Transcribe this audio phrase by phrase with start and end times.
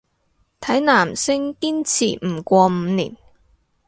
[0.61, 3.15] 睇男星堅持唔過五年